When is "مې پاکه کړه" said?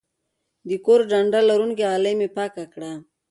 2.19-2.91